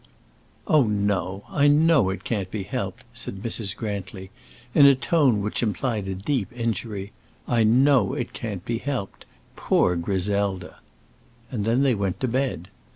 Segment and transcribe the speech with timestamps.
[0.65, 3.75] "Oh, no: I know it can't be helped," said Mrs.
[3.75, 4.31] Grantly,
[4.73, 7.11] in a tone which implied a deep injury.
[7.47, 9.25] "I know it can't be helped.
[9.55, 10.77] Poor Griselda!"
[11.51, 12.69] And then they went to bed.